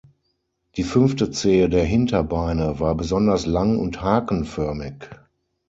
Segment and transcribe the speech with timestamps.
[0.77, 4.95] Die fünfte Zehe der Hinterbeine war besonders lang und hakenförmig.